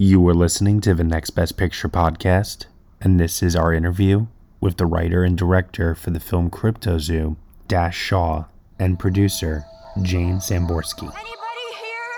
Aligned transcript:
You 0.00 0.28
are 0.28 0.34
listening 0.34 0.80
to 0.82 0.94
the 0.94 1.02
Next 1.02 1.30
Best 1.30 1.56
Picture 1.56 1.88
podcast, 1.88 2.66
and 3.00 3.18
this 3.18 3.42
is 3.42 3.56
our 3.56 3.72
interview 3.72 4.28
with 4.60 4.76
the 4.76 4.86
writer 4.86 5.24
and 5.24 5.36
director 5.36 5.96
for 5.96 6.10
the 6.10 6.20
film 6.20 6.50
Cryptozoo, 6.50 7.34
Dash 7.66 7.96
Shaw, 7.96 8.44
and 8.78 8.96
producer 8.96 9.64
Jane 10.02 10.36
Samborski. 10.36 11.02
Anybody 11.02 11.66
here? 11.80 12.14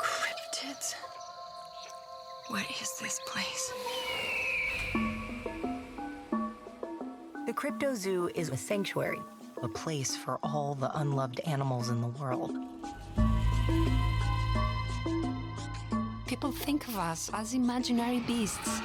Cryptids? 0.00 0.94
What 2.48 2.66
is 2.82 2.98
this 3.00 3.20
place? 3.24 3.72
The 7.46 7.52
Crypto 7.52 7.94
Zoo 7.94 8.28
is 8.34 8.48
a 8.48 8.56
sanctuary, 8.56 9.20
a 9.62 9.68
place 9.68 10.16
for 10.16 10.40
all 10.42 10.74
the 10.74 10.90
unloved 10.98 11.38
animals 11.46 11.90
in 11.90 12.00
the 12.00 12.08
world. 12.08 12.58
People 16.28 16.52
think 16.52 16.86
of 16.88 16.98
us 16.98 17.30
as 17.32 17.54
imaginary 17.54 18.20
beasts, 18.20 18.82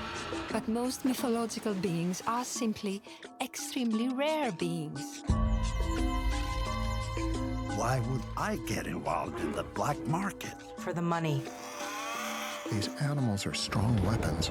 but 0.49 0.65
most 0.69 1.03
mythological 1.03 1.73
beings 1.73 2.23
are 2.25 2.45
simply 2.45 3.01
extremely 3.41 4.07
rare 4.07 4.53
beings. 4.53 5.23
Why 7.75 7.99
would 7.99 8.21
I 8.37 8.55
get 8.65 8.87
involved 8.87 9.41
in 9.41 9.51
the 9.51 9.63
black 9.63 9.99
market? 10.07 10.53
For 10.77 10.93
the 10.93 11.01
money, 11.01 11.43
These 12.71 12.87
animals 13.01 13.45
are 13.45 13.53
strong 13.53 14.01
weapons. 14.05 14.49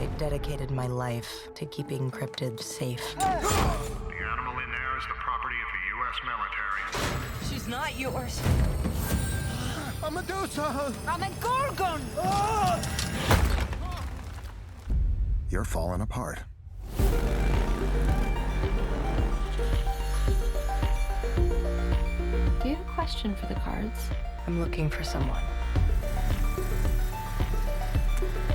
I 0.00 0.06
dedicated 0.16 0.70
my 0.70 0.86
life 0.86 1.48
to 1.56 1.66
keeping 1.66 2.10
cryptids 2.10 2.62
safe. 2.62 3.04
The 3.18 4.28
animal 4.32 4.58
in 4.64 4.70
there 4.72 4.96
is 4.96 5.04
the 5.12 5.18
property 5.26 5.56
of 5.60 5.70
the 5.76 5.82
U.S. 5.94 6.16
military. 6.32 7.50
She's 7.50 7.68
not 7.68 7.98
yours. 7.98 8.40
A 10.12 10.14
Medusa! 10.14 10.94
I'm 11.08 11.22
a 11.22 11.30
gorgon! 11.40 12.02
You're 15.48 15.64
falling 15.64 16.02
apart. 16.02 16.40
Do 16.98 17.04
you 22.68 22.76
have 22.76 22.86
a 22.86 22.92
question 22.94 23.34
for 23.34 23.46
the 23.46 23.54
cards? 23.54 24.10
I'm 24.46 24.60
looking 24.60 24.90
for 24.90 25.02
someone. 25.02 25.42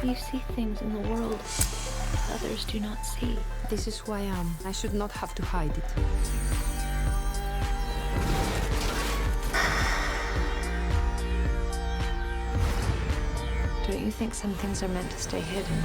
You 0.04 0.14
see 0.14 0.44
things 0.56 0.84
in 0.84 0.94
the 0.94 1.10
world 1.10 1.40
others 2.34 2.66
do 2.66 2.80
not 2.80 3.04
see. 3.04 3.36
This 3.68 3.88
is 3.88 3.98
who 3.98 4.12
I 4.12 4.20
am. 4.20 4.40
Um, 4.42 4.56
I 4.64 4.72
should 4.72 4.94
not 4.94 5.12
have 5.12 5.34
to 5.36 5.44
hide 5.44 5.76
it. 5.76 5.84
You 14.08 14.12
think 14.12 14.34
some 14.34 14.54
things 14.54 14.82
are 14.84 14.88
meant 14.88 15.12
to 15.12 15.20
stay 15.20 15.42
hidden? 15.42 15.84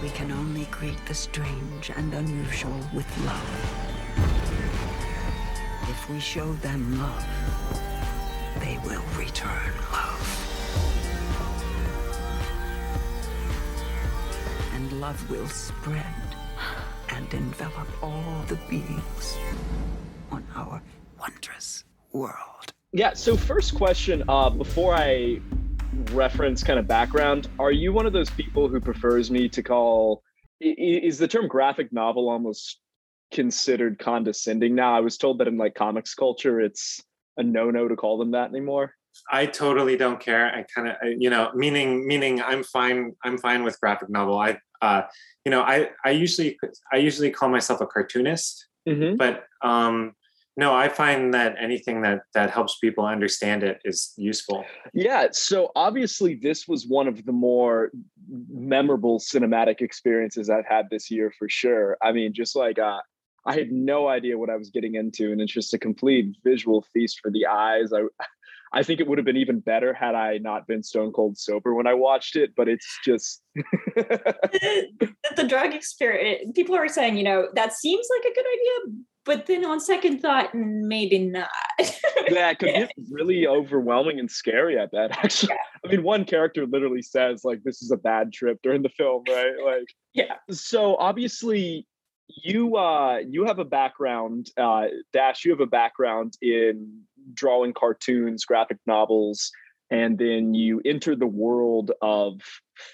We 0.00 0.10
can 0.10 0.30
only 0.30 0.66
greet 0.66 1.04
the 1.06 1.14
strange 1.14 1.90
and 1.90 2.14
unusual 2.14 2.78
with 2.94 3.04
love. 3.26 4.20
If 5.90 6.08
we 6.08 6.20
show 6.20 6.52
them 6.52 6.96
love, 7.00 7.26
they 8.60 8.78
will 8.84 9.02
return 9.18 9.72
love. 9.90 10.22
And 14.74 15.00
love 15.00 15.28
will 15.28 15.48
spread 15.48 16.36
and 17.08 17.34
envelop 17.34 17.88
all 18.04 18.44
the 18.46 18.58
beings 18.70 19.36
on 20.30 20.46
our 20.54 20.80
wondrous 21.18 21.82
world. 22.12 22.72
Yeah. 22.92 23.14
So 23.14 23.36
first 23.36 23.74
question, 23.74 24.22
uh, 24.28 24.48
before 24.50 24.94
I 24.94 25.40
reference 26.12 26.62
kind 26.62 26.78
of 26.78 26.86
background, 26.86 27.48
are 27.58 27.72
you 27.72 27.92
one 27.92 28.06
of 28.06 28.12
those 28.12 28.30
people 28.30 28.68
who 28.68 28.80
prefers 28.80 29.30
me 29.30 29.48
to 29.50 29.62
call? 29.62 30.22
Is 30.60 31.18
the 31.18 31.28
term 31.28 31.48
graphic 31.48 31.92
novel 31.92 32.28
almost 32.28 32.80
considered 33.32 33.98
condescending 33.98 34.74
now? 34.74 34.96
I 34.96 35.00
was 35.00 35.18
told 35.18 35.38
that 35.38 35.48
in 35.48 35.56
like 35.56 35.74
comics 35.74 36.14
culture, 36.14 36.60
it's 36.60 37.02
a 37.36 37.42
no-no 37.42 37.88
to 37.88 37.96
call 37.96 38.18
them 38.18 38.30
that 38.32 38.50
anymore. 38.50 38.94
I 39.30 39.46
totally 39.46 39.96
don't 39.96 40.18
care. 40.18 40.46
I 40.46 40.64
kind 40.74 40.88
of, 40.88 40.96
you 41.18 41.30
know, 41.30 41.50
meaning 41.54 42.06
meaning 42.06 42.42
I'm 42.42 42.64
fine. 42.64 43.14
I'm 43.24 43.38
fine 43.38 43.62
with 43.62 43.78
graphic 43.80 44.10
novel. 44.10 44.38
I, 44.38 44.58
uh, 44.82 45.02
you 45.44 45.50
know, 45.50 45.62
I 45.62 45.90
I 46.04 46.10
usually 46.10 46.58
I 46.92 46.96
usually 46.96 47.30
call 47.30 47.48
myself 47.48 47.80
a 47.80 47.86
cartoonist, 47.86 48.66
Mm-hmm. 48.88 49.16
but 49.16 49.44
um, 49.62 50.12
no, 50.56 50.72
I 50.72 50.88
find 50.88 51.34
that 51.34 51.56
anything 51.60 52.02
that 52.02 52.22
that 52.32 52.50
helps 52.50 52.78
people 52.78 53.04
understand 53.04 53.64
it 53.64 53.80
is 53.84 54.12
useful. 54.16 54.64
Yeah. 54.92 55.28
So 55.32 55.72
obviously, 55.74 56.36
this 56.36 56.68
was 56.68 56.86
one 56.86 57.08
of 57.08 57.24
the 57.24 57.32
more 57.32 57.90
memorable 58.28 59.18
cinematic 59.18 59.80
experiences 59.80 60.48
I've 60.48 60.66
had 60.66 60.86
this 60.90 61.10
year 61.10 61.32
for 61.38 61.48
sure. 61.48 61.96
I 62.02 62.12
mean, 62.12 62.32
just 62.32 62.54
like 62.54 62.78
uh, 62.78 63.00
I 63.46 63.54
had 63.54 63.72
no 63.72 64.06
idea 64.06 64.38
what 64.38 64.48
I 64.48 64.56
was 64.56 64.70
getting 64.70 64.94
into, 64.94 65.32
and 65.32 65.40
it's 65.40 65.52
just 65.52 65.74
a 65.74 65.78
complete 65.78 66.36
visual 66.44 66.86
feast 66.92 67.18
for 67.20 67.32
the 67.32 67.46
eyes. 67.46 67.92
I, 67.92 68.02
I 68.72 68.84
think 68.84 69.00
it 69.00 69.08
would 69.08 69.18
have 69.18 69.24
been 69.24 69.36
even 69.36 69.58
better 69.58 69.92
had 69.92 70.14
I 70.14 70.38
not 70.38 70.68
been 70.68 70.84
stone 70.84 71.12
cold 71.12 71.36
sober 71.36 71.74
when 71.74 71.88
I 71.88 71.94
watched 71.94 72.36
it. 72.36 72.54
But 72.56 72.68
it's 72.68 72.98
just, 73.04 73.42
the, 73.56 75.14
the 75.36 75.48
drug 75.48 75.74
experience 75.74 76.52
people 76.54 76.76
are 76.76 76.88
saying 76.88 77.16
you 77.16 77.24
know 77.24 77.48
that 77.54 77.72
seems 77.72 78.06
like 78.16 78.30
a 78.30 78.34
good 78.34 78.46
idea 78.46 79.04
but 79.24 79.46
then 79.46 79.64
on 79.64 79.80
second 79.80 80.20
thought 80.20 80.54
maybe 80.54 81.18
not 81.18 81.48
yeah, 82.28 82.50
it 82.50 82.58
could 82.58 82.68
get 82.68 82.92
really 83.10 83.46
overwhelming 83.46 84.20
and 84.20 84.30
scary. 84.30 84.78
at 84.78 84.92
that. 84.92 85.10
Actually, 85.24 85.54
I 85.84 85.88
mean, 85.88 86.02
one 86.04 86.24
character 86.24 86.66
literally 86.66 87.02
says 87.02 87.44
like, 87.44 87.62
"This 87.64 87.82
is 87.82 87.90
a 87.90 87.96
bad 87.96 88.32
trip" 88.32 88.60
during 88.62 88.82
the 88.82 88.88
film, 88.90 89.24
right? 89.28 89.52
Like, 89.64 89.88
yeah 90.14 90.36
so 90.50 90.96
obviously 90.96 91.86
you 92.28 92.76
uh 92.76 93.18
you 93.18 93.44
have 93.44 93.58
a 93.58 93.64
background 93.64 94.50
uh 94.56 94.86
dash 95.12 95.44
you 95.44 95.50
have 95.50 95.60
a 95.60 95.66
background 95.66 96.34
in 96.40 97.02
drawing 97.34 97.74
cartoons 97.74 98.44
graphic 98.44 98.78
novels 98.86 99.50
and 99.90 100.18
then 100.18 100.54
you 100.54 100.80
enter 100.86 101.14
the 101.14 101.26
world 101.26 101.92
of 102.00 102.40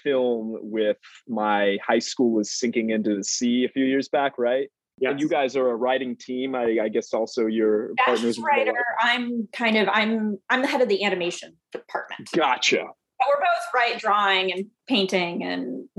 film 0.03 0.57
with 0.61 0.97
my 1.29 1.77
high 1.85 1.99
school 1.99 2.33
was 2.33 2.51
sinking 2.51 2.89
into 2.89 3.15
the 3.15 3.23
sea 3.23 3.63
a 3.63 3.69
few 3.69 3.85
years 3.85 4.09
back 4.09 4.33
right 4.37 4.69
Yeah, 5.01 5.09
and 5.09 5.19
you 5.19 5.27
guys 5.27 5.55
are 5.55 5.67
a 5.69 5.75
writing 5.75 6.15
team. 6.15 6.53
I, 6.53 6.77
I 6.83 6.87
guess 6.87 7.11
also 7.11 7.47
your 7.47 7.87
Dash 7.95 8.05
partners 8.05 8.37
is 8.37 8.39
writer. 8.39 8.71
i'm 8.99 9.49
kind 9.51 9.75
of 9.75 9.89
i'm 9.91 10.37
i'm 10.51 10.61
the 10.61 10.67
head 10.67 10.81
of 10.81 10.87
the 10.89 11.03
animation 11.03 11.57
department. 11.71 12.29
Gotcha. 12.35 12.83
But 13.17 13.27
we're 13.27 13.39
both 13.39 13.73
right 13.73 13.99
drawing 13.99 14.53
and 14.53 14.65
painting 14.87 15.43
and 15.43 15.89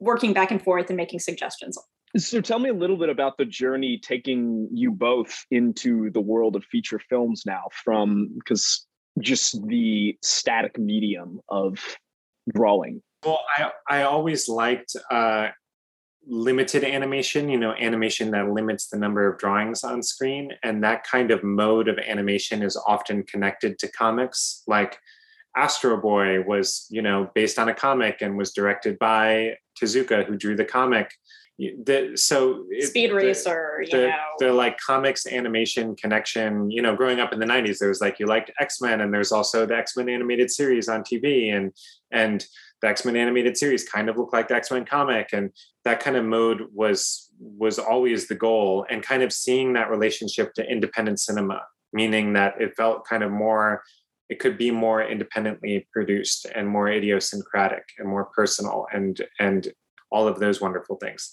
working 0.00 0.32
back 0.32 0.50
and 0.50 0.62
forth 0.62 0.88
and 0.88 0.96
making 0.96 1.20
suggestions. 1.20 1.78
So 2.16 2.40
tell 2.40 2.58
me 2.58 2.70
a 2.70 2.74
little 2.74 2.96
bit 2.96 3.10
about 3.10 3.36
the 3.36 3.44
journey 3.44 3.98
taking 4.02 4.68
you 4.72 4.90
both 4.90 5.44
into 5.50 6.10
the 6.10 6.20
world 6.20 6.56
of 6.56 6.64
feature 6.64 7.00
films 7.10 7.42
now 7.44 7.64
from 7.84 8.30
because 8.38 8.86
just 9.20 9.66
the 9.66 10.16
static 10.22 10.78
medium 10.78 11.40
of 11.50 11.78
drawing. 12.54 13.02
Well, 13.22 13.40
I 13.58 13.70
I 13.88 14.02
always 14.02 14.48
liked 14.48 14.96
uh, 15.10 15.48
limited 16.26 16.84
animation. 16.84 17.48
You 17.48 17.58
know, 17.58 17.72
animation 17.72 18.30
that 18.32 18.50
limits 18.50 18.88
the 18.88 18.98
number 18.98 19.26
of 19.30 19.38
drawings 19.38 19.84
on 19.84 20.02
screen, 20.02 20.52
and 20.62 20.82
that 20.84 21.04
kind 21.04 21.30
of 21.30 21.42
mode 21.44 21.88
of 21.88 21.98
animation 21.98 22.62
is 22.62 22.76
often 22.86 23.22
connected 23.24 23.78
to 23.80 23.88
comics. 23.92 24.62
Like 24.66 24.98
Astro 25.56 25.96
Boy 26.00 26.42
was, 26.42 26.86
you 26.90 27.02
know, 27.02 27.30
based 27.34 27.58
on 27.58 27.68
a 27.68 27.74
comic 27.74 28.20
and 28.20 28.36
was 28.36 28.52
directed 28.52 28.98
by 28.98 29.56
Tezuka, 29.80 30.24
who 30.26 30.36
drew 30.36 30.56
the 30.56 30.64
comic. 30.64 31.10
The, 31.58 32.12
so 32.16 32.66
it- 32.68 32.88
speed 32.88 33.10
the- 33.10 33.14
racer 33.14 33.82
you 33.82 33.90
the, 33.90 34.06
know 34.08 34.14
the 34.38 34.52
like 34.52 34.76
comics 34.78 35.26
animation 35.26 35.96
connection 35.96 36.70
you 36.70 36.82
know 36.82 36.94
growing 36.94 37.18
up 37.18 37.32
in 37.32 37.38
the 37.38 37.46
90s 37.46 37.78
there 37.78 37.88
was 37.88 38.02
like 38.02 38.18
you 38.18 38.26
liked 38.26 38.50
x-men 38.60 39.00
and 39.00 39.10
there's 39.14 39.32
also 39.32 39.64
the 39.64 39.74
x-men 39.74 40.10
animated 40.10 40.50
series 40.50 40.86
on 40.86 41.00
tv 41.02 41.56
and 41.56 41.72
and 42.10 42.44
the 42.86 42.90
x-men 42.90 43.16
animated 43.16 43.56
series 43.56 43.88
kind 43.88 44.08
of 44.08 44.16
looked 44.16 44.32
like 44.32 44.46
the 44.46 44.54
x-men 44.54 44.84
comic 44.84 45.30
and 45.32 45.50
that 45.84 45.98
kind 45.98 46.16
of 46.16 46.24
mode 46.24 46.68
was 46.72 47.30
was 47.40 47.78
always 47.78 48.28
the 48.28 48.34
goal 48.34 48.86
and 48.88 49.02
kind 49.02 49.22
of 49.22 49.32
seeing 49.32 49.72
that 49.72 49.90
relationship 49.90 50.54
to 50.54 50.70
independent 50.70 51.18
cinema 51.18 51.60
meaning 51.92 52.32
that 52.32 52.54
it 52.60 52.76
felt 52.76 53.06
kind 53.06 53.24
of 53.24 53.30
more 53.30 53.82
it 54.28 54.38
could 54.38 54.58
be 54.58 54.70
more 54.70 55.02
independently 55.02 55.86
produced 55.92 56.46
and 56.54 56.68
more 56.68 56.88
idiosyncratic 56.88 57.84
and 57.98 58.08
more 58.08 58.26
personal 58.26 58.86
and 58.92 59.22
and 59.38 59.72
all 60.10 60.28
of 60.28 60.38
those 60.38 60.60
wonderful 60.60 60.96
things. 60.96 61.32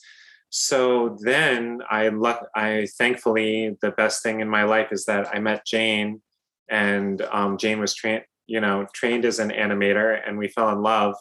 So 0.49 1.17
then 1.21 1.81
I 1.89 2.09
luck 2.09 2.47
I 2.55 2.87
thankfully 2.97 3.77
the 3.81 3.91
best 3.91 4.21
thing 4.21 4.39
in 4.39 4.49
my 4.49 4.63
life 4.63 4.91
is 4.91 5.05
that 5.05 5.27
I 5.33 5.39
met 5.39 5.65
Jane 5.65 6.21
and 6.69 7.21
um, 7.31 7.57
Jane 7.57 7.79
was 7.79 7.95
trained 7.95 8.23
you 8.47 8.59
know 8.59 8.85
trained 8.93 9.25
as 9.25 9.39
an 9.39 9.49
animator 9.49 10.19
and 10.25 10.37
we 10.37 10.47
fell 10.47 10.69
in 10.69 10.81
love 10.81 11.15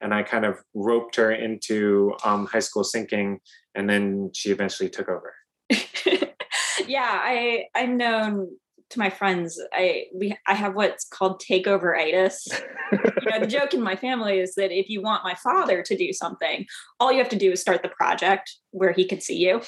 and 0.00 0.12
I 0.12 0.22
kind 0.22 0.44
of 0.44 0.58
roped 0.74 1.16
her 1.16 1.32
into 1.32 2.14
um, 2.24 2.46
high 2.46 2.60
school 2.60 2.84
sinking 2.84 3.40
and 3.74 3.88
then 3.88 4.30
she 4.34 4.50
eventually 4.50 4.90
took 4.90 5.08
over 5.08 5.34
yeah, 6.86 7.10
I 7.10 7.64
I've 7.74 7.88
known 7.90 8.48
to 8.90 8.98
my 8.98 9.10
friends, 9.10 9.60
I 9.72 10.04
we 10.14 10.36
I 10.46 10.54
have 10.54 10.74
what's 10.74 11.06
called 11.08 11.42
takeover 11.42 11.98
itis. 11.98 12.46
you 12.92 13.30
know, 13.30 13.40
the 13.40 13.46
joke 13.46 13.74
in 13.74 13.82
my 13.82 13.96
family 13.96 14.38
is 14.38 14.54
that 14.54 14.70
if 14.70 14.88
you 14.88 15.02
want 15.02 15.24
my 15.24 15.34
father 15.34 15.82
to 15.82 15.96
do 15.96 16.12
something, 16.12 16.66
all 17.00 17.10
you 17.10 17.18
have 17.18 17.28
to 17.30 17.36
do 17.36 17.52
is 17.52 17.60
start 17.60 17.82
the 17.82 17.88
project 17.88 18.54
where 18.76 18.92
he 18.92 19.06
could 19.06 19.22
see 19.22 19.36
you. 19.36 19.62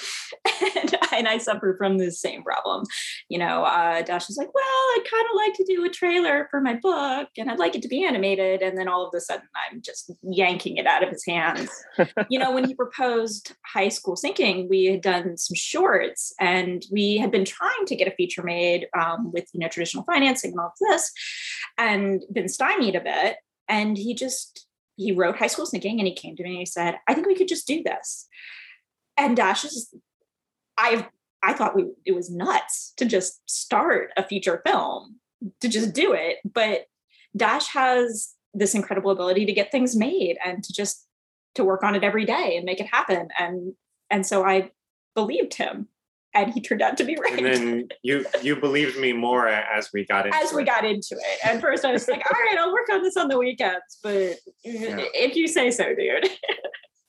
and, 0.76 0.98
and 1.12 1.28
I 1.28 1.38
suffer 1.38 1.74
from 1.78 1.98
the 1.98 2.10
same 2.10 2.42
problem. 2.42 2.84
You 3.28 3.38
know, 3.38 3.64
uh, 3.64 4.02
Dash 4.02 4.28
is 4.28 4.36
like, 4.36 4.52
well, 4.54 4.64
I'd 4.64 5.04
kind 5.10 5.26
of 5.30 5.36
like 5.36 5.54
to 5.54 5.64
do 5.64 5.84
a 5.84 5.88
trailer 5.88 6.46
for 6.50 6.60
my 6.60 6.74
book 6.74 7.28
and 7.36 7.50
I'd 7.50 7.58
like 7.58 7.74
it 7.74 7.82
to 7.82 7.88
be 7.88 8.04
animated. 8.04 8.62
And 8.62 8.76
then 8.76 8.88
all 8.88 9.06
of 9.06 9.14
a 9.14 9.20
sudden 9.20 9.48
I'm 9.70 9.80
just 9.82 10.12
yanking 10.22 10.76
it 10.76 10.86
out 10.86 11.02
of 11.02 11.08
his 11.08 11.24
hands. 11.26 11.70
you 12.28 12.38
know, 12.38 12.52
when 12.52 12.64
he 12.64 12.74
proposed 12.74 13.54
high 13.66 13.88
school 13.88 14.16
sinking, 14.16 14.68
we 14.68 14.86
had 14.86 15.00
done 15.00 15.36
some 15.36 15.54
shorts 15.54 16.32
and 16.38 16.84
we 16.92 17.16
had 17.16 17.30
been 17.30 17.44
trying 17.44 17.86
to 17.86 17.96
get 17.96 18.08
a 18.08 18.12
feature 18.14 18.42
made 18.42 18.86
um, 18.98 19.32
with, 19.32 19.46
you 19.52 19.60
know, 19.60 19.68
traditional 19.68 20.04
financing 20.04 20.52
and 20.52 20.60
all 20.60 20.66
of 20.66 20.88
this 20.90 21.10
and 21.78 22.22
been 22.32 22.48
stymied 22.48 22.94
a 22.94 23.00
bit. 23.00 23.36
And 23.68 23.96
he 23.96 24.14
just, 24.14 24.66
he 24.96 25.12
wrote 25.12 25.36
high 25.36 25.46
school 25.46 25.66
sinking 25.66 26.00
and 26.00 26.06
he 26.06 26.14
came 26.14 26.36
to 26.36 26.42
me 26.42 26.50
and 26.50 26.58
he 26.58 26.66
said, 26.66 26.96
I 27.06 27.14
think 27.14 27.26
we 27.26 27.34
could 27.34 27.48
just 27.48 27.66
do 27.66 27.82
this 27.82 28.28
and 29.18 29.36
Dash 29.36 29.64
is 29.64 29.94
I 30.78 31.06
I 31.42 31.52
thought 31.52 31.76
we 31.76 31.86
it 32.06 32.12
was 32.12 32.30
nuts 32.30 32.92
to 32.96 33.04
just 33.04 33.40
start 33.50 34.10
a 34.16 34.22
feature 34.22 34.62
film 34.64 35.16
to 35.60 35.68
just 35.68 35.92
do 35.92 36.12
it, 36.12 36.38
but 36.44 36.86
Dash 37.36 37.68
has 37.68 38.34
this 38.54 38.74
incredible 38.74 39.10
ability 39.10 39.46
to 39.46 39.52
get 39.52 39.70
things 39.70 39.94
made 39.94 40.36
and 40.44 40.64
to 40.64 40.72
just 40.72 41.06
to 41.54 41.64
work 41.64 41.82
on 41.82 41.94
it 41.94 42.02
every 42.02 42.24
day 42.24 42.56
and 42.56 42.64
make 42.64 42.80
it 42.80 42.86
happen 42.86 43.28
and 43.38 43.74
and 44.10 44.26
so 44.26 44.44
I 44.44 44.70
believed 45.14 45.54
him 45.54 45.88
and 46.34 46.52
he 46.52 46.60
turned 46.60 46.82
out 46.82 46.96
to 46.98 47.04
be 47.04 47.16
right. 47.16 47.36
And 47.38 47.46
then 47.46 47.88
you 48.02 48.24
you 48.42 48.56
believed 48.56 48.98
me 48.98 49.12
more 49.12 49.48
as 49.48 49.90
we 49.92 50.04
got 50.06 50.26
into 50.26 50.36
as 50.38 50.52
we 50.52 50.62
it. 50.62 50.66
got 50.66 50.84
into 50.84 51.14
it. 51.14 51.38
At 51.44 51.60
first 51.60 51.84
I 51.84 51.92
was 51.92 52.06
like, 52.08 52.22
all 52.30 52.40
right, 52.40 52.56
I'll 52.58 52.72
work 52.72 52.88
on 52.92 53.02
this 53.02 53.16
on 53.16 53.28
the 53.28 53.38
weekends, 53.38 53.98
but 54.02 54.36
Yeah. 54.64 54.98
if 55.14 55.36
you 55.36 55.46
say 55.48 55.70
so, 55.70 55.94
dude. 55.94 56.28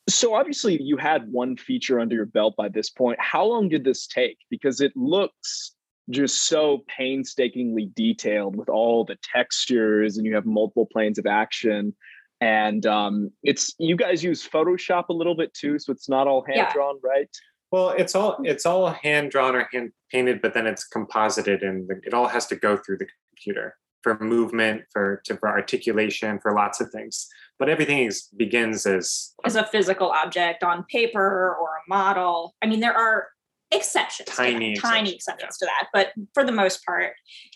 So 0.10 0.34
obviously 0.34 0.82
you 0.82 0.98
had 0.98 1.32
one 1.32 1.56
feature 1.56 2.00
under 2.00 2.16
your 2.16 2.26
belt 2.26 2.56
by 2.58 2.70
this 2.70 2.90
point. 2.90 3.20
How 3.20 3.46
long 3.46 3.70
did 3.70 3.84
this 3.84 4.08
take? 4.08 4.38
Because 4.50 4.82
it 4.82 4.92
looks 4.96 5.76
just 6.10 6.46
so 6.48 6.84
painstakingly 6.88 7.92
detailed 7.96 8.56
with 8.56 8.70
all 8.70 9.06
the 9.06 9.18
textures 9.22 10.18
and 10.18 10.26
you 10.26 10.34
have 10.36 10.46
multiple 10.46 10.88
planes 10.92 11.20
of 11.20 11.26
action. 11.26 11.96
And 12.42 12.86
um, 12.86 13.32
it's 13.44 13.76
you 13.80 13.96
guys 13.96 14.24
use 14.24 14.48
Photoshop 14.48 15.10
a 15.10 15.14
little 15.14 15.36
bit 15.36 15.54
too, 15.54 15.78
so 15.78 15.92
it's 15.92 16.10
not 16.10 16.28
all 16.28 16.44
hand 16.46 16.58
Yeah. 16.58 16.74
drawn, 16.74 17.00
right? 17.04 17.30
Well, 17.72 17.90
it's 17.92 18.16
all 18.16 18.40
it's 18.44 18.66
all 18.66 18.90
hand 18.90 19.30
drawn 19.30 19.56
or 19.56 19.68
hand 19.72 19.92
painted, 20.12 20.42
but 20.42 20.54
then 20.54 20.66
it's 20.66 20.86
composited, 20.86 21.62
and 21.62 21.88
the, 21.88 22.00
it 22.04 22.14
all 22.14 22.28
has 22.28 22.48
to 22.48 22.56
go 22.56 22.78
through 22.78 22.98
the 22.98 23.08
computer 23.30 23.76
for 24.02 24.18
movement, 24.20 24.84
for 24.92 25.22
to, 25.26 25.38
for 25.38 25.50
articulation, 25.50 26.40
for 26.40 26.54
lots 26.54 26.80
of 26.82 26.90
things. 26.92 27.28
But 27.60 27.70
everything 27.70 28.00
is, 28.00 28.30
begins 28.38 28.86
as 28.86 29.34
as 29.46 29.56
a 29.56 29.66
physical 29.66 30.10
object 30.10 30.64
on 30.64 30.86
paper 30.90 31.56
or 31.60 31.68
a 31.68 31.90
model. 31.90 32.56
I 32.62 32.68
mean, 32.68 32.80
there 32.80 32.96
are 32.96 33.28
exceptions, 33.72 34.30
Tiny 34.30 34.76
tiny 34.76 35.14
exceptions 35.14 35.58
to 35.58 35.66
that, 35.66 35.90
but 35.94 36.14
for 36.34 36.44
the 36.44 36.52
most 36.52 36.86
part, 36.86 37.14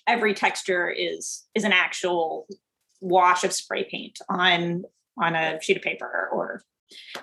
every 0.08 0.34
texture 0.34 0.90
is 0.90 1.46
is 1.56 1.64
an 1.64 1.72
actual 1.72 2.48
wash 3.02 3.44
of 3.44 3.54
spray 3.54 3.88
paint 3.90 4.20
on 4.30 4.84
on 5.22 5.36
a 5.36 5.60
sheet 5.62 5.78
of 5.78 5.84
paper 5.84 6.30
or 6.32 6.64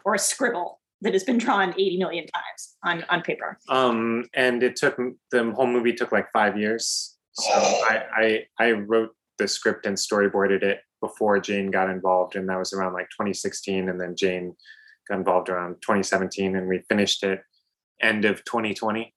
or 0.04 0.14
a 0.14 0.18
scribble 0.18 0.80
that 1.02 1.12
has 1.14 1.24
been 1.24 1.38
drawn 1.38 1.70
80 1.70 1.98
million 1.98 2.26
times 2.26 2.76
on 2.84 3.04
on 3.08 3.22
paper. 3.22 3.58
um, 3.68 4.24
and 4.34 4.62
it 4.62 4.76
took 4.76 4.96
the 5.30 5.52
whole 5.52 5.66
movie 5.66 5.92
took 5.92 6.12
like 6.12 6.26
five 6.32 6.58
years. 6.58 7.16
So 7.32 7.52
I, 7.52 8.02
I 8.14 8.44
I 8.58 8.72
wrote 8.72 9.10
the 9.38 9.48
script 9.48 9.86
and 9.86 9.96
storyboarded 9.96 10.62
it 10.62 10.80
before 11.00 11.40
Jane 11.40 11.70
got 11.70 11.90
involved, 11.90 12.36
and 12.36 12.48
that 12.48 12.58
was 12.58 12.72
around 12.72 12.92
like 12.92 13.08
2016, 13.10 13.88
and 13.88 14.00
then 14.00 14.16
Jane 14.16 14.54
got 15.08 15.18
involved 15.18 15.48
around 15.48 15.76
2017, 15.82 16.56
and 16.56 16.68
we 16.68 16.82
finished 16.88 17.22
it 17.24 17.40
end 18.00 18.24
of 18.24 18.44
2020. 18.44 19.14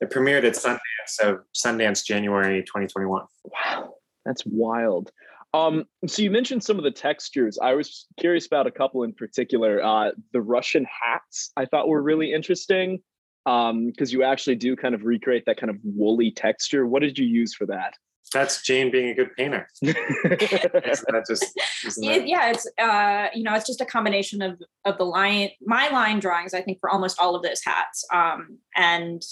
It 0.00 0.10
premiered 0.10 0.44
at 0.44 0.54
Sundance, 0.54 0.78
so 1.06 1.40
Sundance 1.54 2.04
January 2.04 2.62
2021. 2.62 3.24
Wow, 3.44 3.94
that's 4.24 4.44
wild. 4.44 5.10
Um, 5.54 5.84
so 6.06 6.22
you 6.22 6.30
mentioned 6.30 6.62
some 6.62 6.76
of 6.76 6.84
the 6.84 6.90
textures. 6.90 7.58
I 7.62 7.74
was 7.74 8.06
curious 8.18 8.46
about 8.46 8.66
a 8.66 8.70
couple 8.70 9.04
in 9.04 9.14
particular. 9.14 9.82
Uh, 9.82 10.10
the 10.32 10.42
Russian 10.42 10.84
hats 10.84 11.50
I 11.56 11.64
thought 11.64 11.88
were 11.88 12.02
really 12.02 12.32
interesting 12.32 13.00
because 13.44 14.12
you 14.12 14.22
actually 14.24 14.56
do 14.56 14.76
kind 14.76 14.94
of 14.94 15.04
recreate 15.04 15.44
that 15.46 15.56
kind 15.56 15.70
of 15.70 15.76
woolly 15.84 16.30
texture. 16.30 16.86
What 16.86 17.00
did 17.00 17.16
you 17.16 17.24
use 17.24 17.54
for 17.54 17.66
that? 17.66 17.94
That's 18.36 18.60
Jane 18.62 18.90
being 18.90 19.08
a 19.08 19.14
good 19.14 19.34
painter. 19.34 19.66
that 19.82 21.24
just 21.26 21.44
isn't 21.86 22.04
that- 22.06 22.16
It- 22.18 22.26
yeah, 22.28 22.50
it's 22.50 22.66
uh, 22.78 23.28
you 23.34 23.42
know, 23.42 23.54
it's 23.54 23.66
just 23.66 23.80
a 23.80 23.86
combination 23.86 24.42
of 24.42 24.60
of 24.84 24.98
the 24.98 25.04
line, 25.04 25.50
my 25.62 25.88
line 25.88 26.18
drawings. 26.20 26.52
I 26.52 26.60
think 26.60 26.78
for 26.80 26.90
almost 26.90 27.18
all 27.18 27.34
of 27.34 27.42
those 27.42 27.62
hats, 27.64 28.04
um, 28.12 28.58
and 28.76 29.22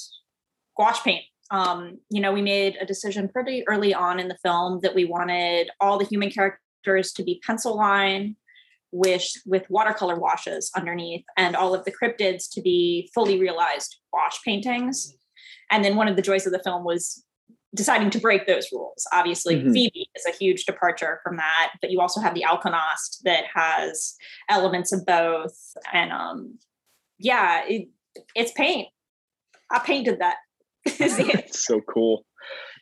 gouache 0.77 1.03
paint. 1.05 1.25
Um, 1.51 1.99
you 2.11 2.21
know, 2.23 2.33
we 2.33 2.41
made 2.43 2.77
a 2.81 2.87
decision 2.87 3.29
pretty 3.29 3.63
early 3.69 3.93
on 3.93 4.19
in 4.19 4.29
the 4.29 4.39
film 4.43 4.81
that 4.83 4.95
we 4.95 5.05
wanted 5.05 5.69
all 5.81 5.99
the 5.99 6.07
human 6.07 6.31
characters 6.31 7.13
to 7.13 7.23
be 7.23 7.41
pencil 7.47 7.77
line 7.77 8.37
with 8.91 9.27
with 9.45 9.65
watercolor 9.69 10.19
washes 10.19 10.71
underneath, 10.77 11.25
and 11.37 11.55
all 11.57 11.75
of 11.75 11.85
the 11.85 11.93
cryptids 11.93 12.45
to 12.53 12.63
be 12.63 13.11
fully 13.15 13.39
realized 13.39 13.97
wash 14.13 14.43
paintings. 14.45 15.15
And 15.71 15.85
then 15.85 15.97
one 15.97 16.09
of 16.09 16.17
the 16.17 16.23
joys 16.23 16.47
of 16.47 16.53
the 16.53 16.63
film 16.63 16.85
was 16.85 17.24
deciding 17.75 18.11
to 18.11 18.19
break 18.19 18.47
those 18.47 18.69
rules. 18.73 19.07
Obviously, 19.13 19.57
Mhm. 19.57 19.73
Phoebe 19.73 20.09
is 20.15 20.27
a 20.27 20.31
huge 20.33 20.65
departure 20.65 21.21
from 21.25 21.37
that, 21.37 21.73
but 21.81 21.91
you 21.91 22.01
also 22.01 22.21
have 22.21 22.35
the 22.35 22.45
Alkonost 22.45 23.23
that 23.25 23.45
has 23.53 24.15
elements 24.49 24.93
of 24.93 25.05
both. 25.05 25.57
And 25.93 26.13
um, 26.13 26.59
yeah, 27.19 27.65
it, 27.67 27.89
it's 28.35 28.53
paint. 28.53 28.89
I 29.71 29.81
painted 29.81 30.21
that. 30.21 30.37
It's 30.87 31.65
so 31.67 31.81
cool. 31.81 32.25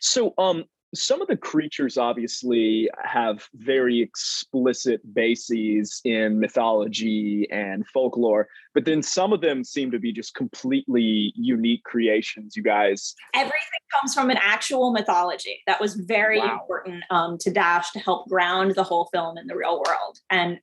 So, 0.01 0.35
um, 0.37 0.65
some 0.95 1.23
of 1.23 1.29
the 1.29 1.37
creatures 1.37 1.97
obviously 1.97 2.91
have 3.03 3.49
very 3.55 4.01
explicit 4.03 5.01
bases 5.15 6.01
in 6.05 6.39
mythology 6.39 7.49
and 7.51 7.87
folklore, 7.89 8.47
but 8.75 8.85
then 8.85 9.03
some 9.03 9.33
of 9.33 9.41
them 9.41 9.65
seem 9.65 9.91
to 9.91 9.99
be 9.99 10.13
just 10.13 10.35
completely 10.35 11.33
unique 11.35 11.83
creations. 11.85 12.57
You 12.57 12.63
guys, 12.63 13.15
Everything 13.35 13.59
comes 13.91 14.15
from 14.15 14.29
an 14.31 14.39
actual 14.41 14.93
mythology. 14.93 15.63
That 15.67 15.81
was 15.81 15.95
very 15.95 16.39
Wow. 16.39 16.61
important 16.61 17.05
um, 17.11 17.39
to 17.39 17.51
Dash 17.51 17.91
to 17.93 17.99
help 17.99 18.29
ground 18.29 18.75
the 18.75 18.85
whole 18.85 19.09
film 19.13 19.39
in 19.39 19.47
the 19.47 19.57
real 19.57 19.83
world. 19.87 20.19
And 20.31 20.59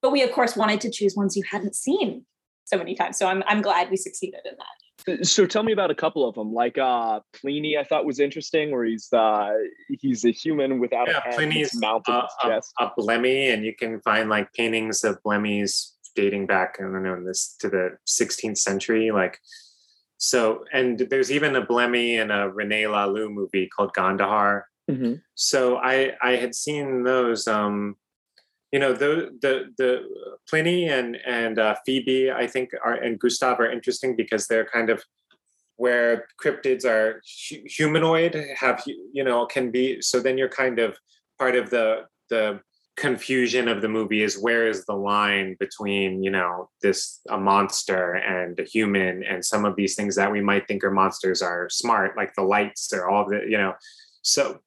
but 0.00 0.12
we 0.12 0.22
of 0.22 0.30
course 0.30 0.56
wanted 0.56 0.80
to 0.82 0.90
choose 0.90 1.16
ones 1.16 1.36
you 1.36 1.42
hadn't 1.50 1.74
seen 1.74 2.24
so 2.64 2.76
many 2.76 2.94
times. 2.94 3.18
So 3.18 3.26
I'm 3.26 3.42
I'm 3.46 3.62
glad 3.62 3.90
we 3.90 3.96
succeeded 3.96 4.40
in 4.44 4.54
that. 4.56 4.85
So 5.22 5.46
tell 5.46 5.62
me 5.62 5.72
about 5.72 5.90
a 5.90 5.94
couple 5.94 6.28
of 6.28 6.34
them. 6.34 6.52
Like 6.52 6.78
uh, 6.78 7.20
Pliny, 7.34 7.76
I 7.78 7.84
thought 7.84 8.04
was 8.04 8.18
interesting, 8.18 8.72
where 8.72 8.84
he's 8.84 9.12
uh, 9.12 9.52
he's 10.00 10.24
a 10.24 10.30
human 10.30 10.80
without 10.80 11.08
yeah, 11.08 11.18
a 11.18 11.20
head, 11.20 11.34
Pliny's 11.36 11.80
uh, 11.82 11.86
on 11.86 12.02
a, 12.08 12.28
chest. 12.42 12.72
a 12.80 12.90
Blemmy, 12.98 13.52
and 13.52 13.64
you 13.64 13.74
can 13.74 14.00
find 14.00 14.28
like 14.28 14.52
paintings 14.52 15.04
of 15.04 15.22
Blemmies 15.22 15.92
dating 16.16 16.46
back, 16.46 16.76
I 16.80 16.84
don't 16.84 17.02
know, 17.02 17.14
in 17.14 17.24
this 17.24 17.54
to 17.60 17.68
the 17.68 17.98
16th 18.08 18.58
century. 18.58 19.10
Like, 19.12 19.38
so, 20.16 20.64
and 20.72 20.98
there's 20.98 21.30
even 21.30 21.54
a 21.54 21.64
Blemmy 21.64 22.20
in 22.20 22.30
a 22.30 22.48
Rene 22.48 22.84
Laloux 22.84 23.30
movie 23.30 23.68
called 23.68 23.92
Gandahar. 23.94 24.66
Mhm. 24.90 25.20
So 25.34 25.76
I 25.76 26.12
I 26.22 26.36
had 26.36 26.54
seen 26.54 27.04
those. 27.04 27.46
Um, 27.46 27.96
you 28.72 28.78
know, 28.78 28.92
the 28.92 29.36
the 29.42 29.72
the 29.78 30.02
Pliny 30.48 30.88
and 30.88 31.16
and 31.26 31.58
uh, 31.58 31.76
Phoebe, 31.84 32.30
I 32.30 32.46
think, 32.46 32.70
are 32.84 32.94
and 32.94 33.18
Gustav 33.18 33.60
are 33.60 33.70
interesting 33.70 34.16
because 34.16 34.46
they're 34.46 34.66
kind 34.66 34.90
of 34.90 35.02
where 35.76 36.26
cryptids 36.42 36.84
are 36.84 37.22
hu- 37.48 37.62
humanoid, 37.66 38.34
have 38.58 38.82
you 39.12 39.24
know, 39.24 39.46
can 39.46 39.70
be. 39.70 40.00
So 40.00 40.20
then 40.20 40.38
you're 40.38 40.48
kind 40.48 40.78
of 40.78 40.96
part 41.38 41.54
of 41.54 41.70
the 41.70 42.04
the 42.28 42.60
confusion 42.96 43.68
of 43.68 43.82
the 43.82 43.88
movie 43.88 44.22
is 44.22 44.38
where 44.38 44.66
is 44.66 44.86
the 44.86 44.94
line 44.94 45.54
between 45.60 46.22
you 46.22 46.30
know 46.30 46.70
this 46.80 47.20
a 47.28 47.36
monster 47.36 48.14
and 48.14 48.58
a 48.58 48.64
human 48.64 49.22
and 49.22 49.44
some 49.44 49.66
of 49.66 49.76
these 49.76 49.94
things 49.94 50.16
that 50.16 50.32
we 50.32 50.40
might 50.40 50.66
think 50.66 50.82
are 50.82 50.90
monsters 50.90 51.42
are 51.42 51.68
smart 51.68 52.16
like 52.16 52.34
the 52.36 52.42
lights 52.42 52.90
or 52.94 53.10
all 53.10 53.28
the 53.28 53.42
you 53.46 53.58
know 53.58 53.74
so 54.22 54.58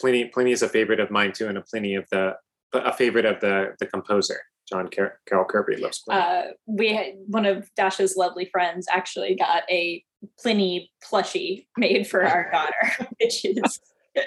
Pliny 0.00 0.24
Pliny 0.24 0.52
is 0.52 0.62
a 0.62 0.68
favorite 0.68 0.98
of 0.98 1.10
mine 1.10 1.32
too 1.32 1.46
and 1.46 1.58
a 1.58 1.62
Pliny 1.62 1.94
of 1.94 2.08
the 2.10 2.36
a 2.72 2.92
favorite 2.92 3.24
of 3.24 3.40
the 3.40 3.74
the 3.80 3.86
composer 3.86 4.38
John 4.68 4.88
Car- 4.94 5.18
Carroll 5.26 5.46
Kirby 5.46 5.76
loves 5.76 6.00
Pliny. 6.06 6.20
uh, 6.22 6.42
we 6.66 6.92
had 6.92 7.14
one 7.26 7.46
of 7.46 7.68
Dash's 7.76 8.16
lovely 8.16 8.44
friends 8.46 8.86
actually 8.90 9.34
got 9.34 9.62
a 9.70 10.04
Pliny 10.42 10.90
plushie 11.08 11.66
made 11.76 12.06
for 12.08 12.24
our 12.26 12.50
daughter, 12.52 13.08
which 13.20 13.44
is 13.44 13.80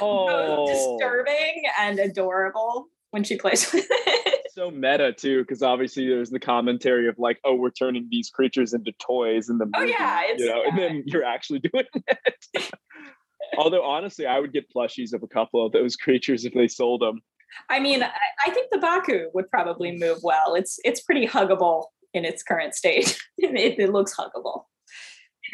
Oh. 0.00 0.66
disturbing 0.66 1.62
and 1.78 1.98
adorable 2.00 2.86
when 3.12 3.22
she 3.24 3.36
plays 3.36 3.72
with 3.72 3.86
it. 3.88 4.40
so 4.52 4.70
meta 4.72 5.12
too, 5.12 5.42
because 5.42 5.62
obviously 5.62 6.08
there's 6.08 6.30
the 6.30 6.40
commentary 6.40 7.06
of 7.08 7.14
like, 7.18 7.38
oh, 7.44 7.54
we're 7.54 7.70
turning 7.70 8.08
these 8.10 8.28
creatures 8.28 8.74
into 8.74 8.92
toys 9.00 9.48
in 9.48 9.58
the 9.58 9.70
Oh, 9.74 9.82
yeah, 9.82 10.24
it's- 10.24 10.40
you 10.40 10.46
know, 10.48 10.62
and 10.66 10.76
then 10.78 11.02
you're 11.06 11.24
actually 11.24 11.60
doing 11.60 11.84
it. 12.08 12.70
Although 13.56 13.84
honestly, 13.84 14.26
I 14.26 14.40
would 14.40 14.52
get 14.52 14.64
plushies 14.74 15.12
of 15.14 15.22
a 15.22 15.28
couple 15.28 15.64
of 15.64 15.70
those 15.72 15.94
creatures 15.96 16.44
if 16.44 16.52
they 16.54 16.66
sold 16.68 17.00
them. 17.02 17.20
I 17.70 17.80
mean, 17.80 18.02
I, 18.02 18.10
I 18.46 18.50
think 18.50 18.70
the 18.70 18.78
Baku 18.78 19.28
would 19.34 19.50
probably 19.50 19.96
move 19.96 20.18
well. 20.22 20.54
It's 20.54 20.78
it's 20.84 21.00
pretty 21.00 21.26
huggable 21.26 21.86
in 22.14 22.24
its 22.24 22.42
current 22.42 22.74
state. 22.74 23.18
it, 23.38 23.78
it 23.78 23.92
looks 23.92 24.14
huggable. 24.14 24.64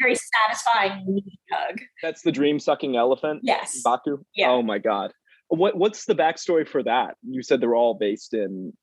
Very 0.01 0.15
satisfying 0.15 1.21
hug. 1.51 1.79
That's 2.01 2.23
the 2.23 2.31
dream 2.31 2.59
sucking 2.59 2.95
elephant. 2.95 3.41
Yes. 3.43 3.81
Baku. 3.83 4.23
Yeah. 4.35 4.49
Oh 4.49 4.63
my 4.63 4.79
god. 4.79 5.13
What 5.49 5.77
what's 5.77 6.05
the 6.05 6.15
backstory 6.15 6.67
for 6.67 6.81
that? 6.83 7.15
You 7.21 7.43
said 7.43 7.61
they're 7.61 7.75
all 7.75 7.93
based 7.93 8.33
in 8.33 8.73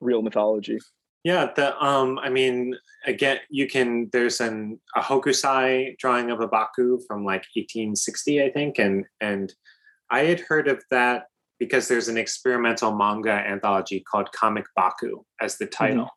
real 0.00 0.22
mythology. 0.22 0.78
Yeah, 1.22 1.50
the 1.54 1.78
um, 1.84 2.18
I 2.18 2.30
mean, 2.30 2.74
again, 3.06 3.40
you 3.50 3.66
can. 3.66 4.08
There's 4.10 4.40
an 4.40 4.80
a 4.96 5.00
Hokusai 5.00 5.98
drawing 5.98 6.30
of 6.30 6.40
a 6.40 6.48
Baku 6.48 6.98
from 7.06 7.24
like 7.24 7.44
1860, 7.54 8.42
I 8.42 8.50
think, 8.50 8.78
and 8.78 9.04
and 9.20 9.52
I 10.10 10.20
had 10.20 10.40
heard 10.40 10.66
of 10.66 10.82
that 10.90 11.24
because 11.60 11.86
there's 11.86 12.08
an 12.08 12.16
experimental 12.16 12.96
manga 12.96 13.30
anthology 13.30 14.00
called 14.00 14.32
Comic 14.32 14.64
Baku 14.74 15.24
as 15.40 15.58
the 15.58 15.66
title, 15.66 16.08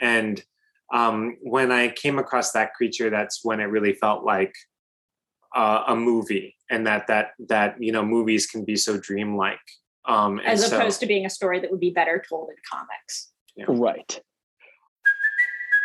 and 0.00 0.44
um, 0.92 1.36
when 1.42 1.72
I 1.72 1.88
came 1.88 2.18
across 2.20 2.52
that 2.52 2.74
creature, 2.74 3.10
that's 3.10 3.40
when 3.42 3.58
it 3.58 3.64
really 3.64 3.94
felt 3.94 4.24
like 4.24 4.54
uh, 5.56 5.82
a 5.88 5.96
movie, 5.96 6.54
and 6.70 6.86
that 6.86 7.08
that 7.08 7.30
that 7.48 7.74
you 7.80 7.90
know 7.90 8.04
movies 8.04 8.46
can 8.46 8.64
be 8.64 8.76
so 8.76 8.98
dreamlike, 8.98 9.58
um, 10.06 10.38
and 10.38 10.48
As 10.48 10.68
so- 10.68 10.76
opposed 10.76 11.00
to 11.00 11.06
being 11.06 11.26
a 11.26 11.30
story 11.30 11.58
that 11.58 11.70
would 11.70 11.80
be 11.80 11.90
better 11.90 12.22
told 12.28 12.50
in 12.50 12.56
comics. 12.70 13.32
Right. 13.66 14.20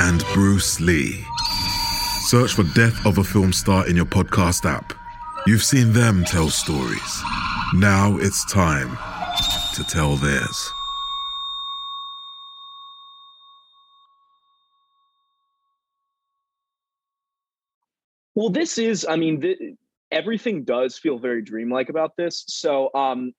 and 0.00 0.24
Bruce 0.34 0.80
Lee. 0.80 1.24
Search 2.24 2.54
for 2.54 2.64
Death 2.74 3.06
of 3.06 3.18
a 3.18 3.24
Film 3.24 3.52
Star 3.52 3.88
in 3.88 3.96
your 3.96 4.04
podcast 4.04 4.64
app. 4.64 4.92
You've 5.46 5.62
seen 5.62 5.92
them 5.92 6.24
tell 6.24 6.50
stories. 6.50 7.22
Now 7.74 8.16
it's 8.18 8.44
time 8.52 8.96
to 9.74 9.84
tell 9.84 10.16
theirs. 10.16 10.72
Well, 18.34 18.50
this 18.50 18.76
is, 18.76 19.06
I 19.08 19.16
mean, 19.16 19.40
th- 19.40 19.58
everything 20.10 20.64
does 20.64 20.98
feel 20.98 21.18
very 21.18 21.40
dreamlike 21.40 21.88
about 21.88 22.16
this. 22.16 22.44
So, 22.48 22.90
um, 22.94 23.32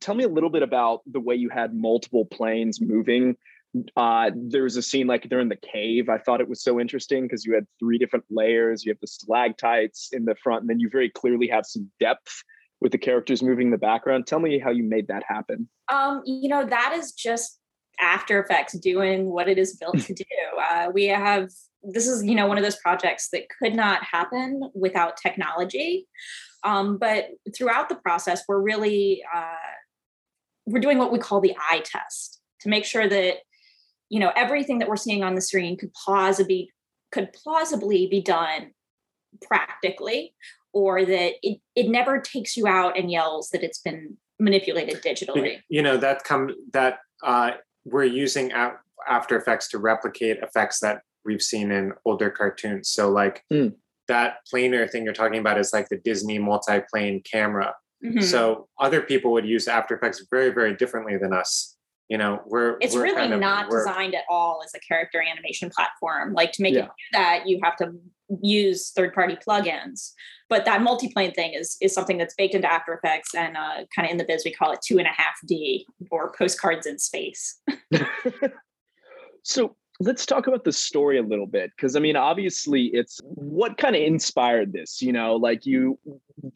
tell 0.00 0.14
me 0.14 0.24
a 0.24 0.28
little 0.28 0.50
bit 0.50 0.62
about 0.62 1.00
the 1.06 1.20
way 1.20 1.34
you 1.34 1.48
had 1.48 1.74
multiple 1.74 2.26
planes 2.26 2.80
moving. 2.80 3.36
Uh, 3.96 4.30
there 4.34 4.62
was 4.62 4.76
a 4.76 4.82
scene 4.82 5.06
like 5.06 5.28
they're 5.28 5.40
in 5.40 5.48
the 5.48 5.56
cave. 5.56 6.08
I 6.08 6.18
thought 6.18 6.40
it 6.40 6.48
was 6.48 6.62
so 6.62 6.80
interesting 6.80 7.24
because 7.24 7.44
you 7.44 7.54
had 7.54 7.66
three 7.78 7.98
different 7.98 8.24
layers. 8.30 8.84
You 8.84 8.92
have 8.92 9.00
the 9.00 9.06
stalactites 9.06 10.10
in 10.12 10.24
the 10.24 10.34
front, 10.42 10.62
and 10.62 10.70
then 10.70 10.80
you 10.80 10.88
very 10.90 11.10
clearly 11.10 11.48
have 11.48 11.66
some 11.66 11.90
depth 12.00 12.42
with 12.80 12.92
the 12.92 12.98
characters 12.98 13.42
moving 13.42 13.68
in 13.68 13.70
the 13.70 13.78
background. 13.78 14.26
Tell 14.26 14.38
me 14.38 14.58
how 14.58 14.70
you 14.70 14.84
made 14.84 15.08
that 15.08 15.24
happen. 15.26 15.68
Um, 15.92 16.22
you 16.24 16.48
know, 16.48 16.64
that 16.64 16.94
is 16.96 17.12
just 17.12 17.58
After 18.00 18.40
Effects 18.40 18.78
doing 18.78 19.30
what 19.30 19.48
it 19.48 19.58
is 19.58 19.76
built 19.76 19.98
to 19.98 20.14
do. 20.14 20.24
Uh, 20.58 20.90
we 20.92 21.04
have 21.04 21.48
this 21.84 22.08
is 22.08 22.24
you 22.24 22.34
know 22.34 22.46
one 22.46 22.58
of 22.58 22.64
those 22.64 22.76
projects 22.76 23.28
that 23.30 23.44
could 23.48 23.74
not 23.74 24.02
happen 24.02 24.60
without 24.74 25.16
technology. 25.16 26.06
Um, 26.64 26.98
but 26.98 27.28
throughout 27.56 27.88
the 27.88 27.94
process, 27.94 28.42
we're 28.48 28.60
really 28.60 29.22
uh, 29.34 29.54
we're 30.66 30.80
doing 30.80 30.98
what 30.98 31.12
we 31.12 31.18
call 31.18 31.40
the 31.40 31.56
eye 31.70 31.82
test 31.84 32.40
to 32.60 32.68
make 32.68 32.84
sure 32.84 33.08
that 33.08 33.36
you 34.08 34.18
know 34.20 34.32
everything 34.36 34.78
that 34.78 34.88
we're 34.88 34.96
seeing 34.96 35.22
on 35.22 35.34
the 35.34 35.40
screen 35.40 35.76
could 35.76 35.92
plausibly 35.94 36.70
could 37.12 37.32
plausibly 37.32 38.06
be 38.06 38.20
done 38.22 38.72
practically 39.42 40.34
or 40.72 41.04
that 41.04 41.32
it, 41.42 41.60
it 41.74 41.88
never 41.88 42.20
takes 42.20 42.56
you 42.56 42.66
out 42.66 42.96
and 42.98 43.10
yells 43.10 43.50
that 43.50 43.62
it's 43.62 43.78
been 43.78 44.16
manipulated 44.38 45.02
digitally. 45.02 45.58
You 45.68 45.82
know 45.82 45.96
that 45.96 46.24
come 46.24 46.54
that 46.72 46.98
uh, 47.22 47.52
we're 47.84 48.04
using 48.04 48.52
A- 48.52 48.76
after 49.08 49.36
effects 49.36 49.68
to 49.68 49.78
replicate 49.78 50.38
effects 50.42 50.80
that 50.80 51.02
we've 51.24 51.42
seen 51.42 51.70
in 51.72 51.92
older 52.04 52.30
cartoons. 52.30 52.88
So 52.90 53.10
like 53.10 53.44
that 54.08 54.36
planar 54.52 54.88
thing 54.90 55.04
you're 55.04 55.12
talking 55.14 55.38
about 55.40 55.58
is 55.58 55.72
like 55.72 55.88
the 55.88 55.96
disney 55.98 56.38
multi-plane 56.38 57.22
camera. 57.30 57.74
Mhm. 58.04 58.22
so 58.22 58.68
other 58.78 59.00
people 59.02 59.32
would 59.32 59.44
use 59.44 59.66
after 59.66 59.96
effects 59.96 60.24
very 60.30 60.50
very 60.50 60.72
differently 60.76 61.16
than 61.18 61.32
us 61.32 61.76
you 62.08 62.18
know 62.18 62.40
we're 62.46 62.76
it's 62.80 62.94
we're 62.94 63.02
really 63.02 63.16
kind 63.16 63.32
of- 63.34 63.40
not 63.40 63.70
designed 63.70 64.14
at 64.14 64.24
all 64.28 64.62
as 64.64 64.72
a 64.74 64.80
character 64.80 65.22
animation 65.22 65.70
platform. 65.70 66.32
Like 66.32 66.52
to 66.52 66.62
make 66.62 66.74
it 66.74 66.82
do 66.82 66.88
that 67.12 67.46
you 67.46 67.60
have 67.62 67.76
to 67.76 67.92
use 68.42 68.90
third 68.90 69.14
party 69.14 69.36
plugins. 69.36 70.12
But 70.48 70.64
that 70.64 70.82
multi-plane 70.82 71.32
thing 71.32 71.52
is 71.52 71.76
is 71.80 71.92
something 71.92 72.18
that's 72.18 72.34
baked 72.34 72.54
into 72.54 72.70
after 72.72 72.94
effects 72.94 73.34
and 73.34 73.56
uh, 73.56 73.84
kind 73.94 74.06
of 74.06 74.10
in 74.10 74.16
the 74.16 74.24
biz 74.24 74.42
we 74.44 74.52
call 74.52 74.72
it 74.72 74.80
two 74.82 74.98
and 74.98 75.06
a 75.06 75.10
half 75.10 75.34
d 75.46 75.86
or 76.10 76.32
postcards 76.32 76.86
in 76.86 76.98
space. 76.98 77.60
So 79.48 79.76
let's 79.98 80.26
talk 80.26 80.46
about 80.46 80.64
the 80.64 80.72
story 80.72 81.18
a 81.18 81.22
little 81.22 81.46
bit 81.46 81.72
because 81.74 81.96
I 81.96 82.00
mean, 82.00 82.16
obviously, 82.16 82.84
it's 82.92 83.18
what 83.24 83.78
kind 83.78 83.96
of 83.96 84.02
inspired 84.02 84.72
this. 84.72 85.00
You 85.00 85.12
know, 85.12 85.36
like 85.36 85.64
you, 85.64 85.98